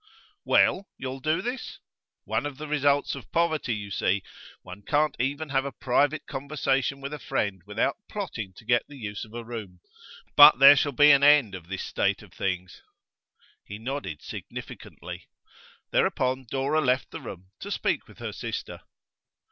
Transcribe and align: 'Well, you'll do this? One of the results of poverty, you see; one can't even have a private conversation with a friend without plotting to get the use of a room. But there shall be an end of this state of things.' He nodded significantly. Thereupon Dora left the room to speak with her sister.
'Well, 0.43 0.87
you'll 0.97 1.19
do 1.19 1.43
this? 1.43 1.77
One 2.25 2.47
of 2.47 2.57
the 2.57 2.67
results 2.67 3.13
of 3.13 3.31
poverty, 3.31 3.75
you 3.75 3.91
see; 3.91 4.23
one 4.63 4.81
can't 4.81 5.15
even 5.19 5.49
have 5.49 5.63
a 5.63 5.71
private 5.71 6.25
conversation 6.25 7.01
with 7.01 7.13
a 7.13 7.19
friend 7.19 7.61
without 7.67 7.97
plotting 8.09 8.53
to 8.55 8.65
get 8.65 8.87
the 8.87 8.97
use 8.97 9.25
of 9.25 9.35
a 9.35 9.43
room. 9.43 9.79
But 10.35 10.57
there 10.57 10.75
shall 10.75 10.91
be 10.91 11.11
an 11.11 11.21
end 11.21 11.53
of 11.53 11.67
this 11.67 11.83
state 11.83 12.23
of 12.23 12.33
things.' 12.33 12.81
He 13.63 13.77
nodded 13.77 14.23
significantly. 14.23 15.27
Thereupon 15.91 16.47
Dora 16.49 16.81
left 16.81 17.11
the 17.11 17.21
room 17.21 17.51
to 17.59 17.69
speak 17.69 18.07
with 18.07 18.17
her 18.17 18.33
sister. 18.33 18.81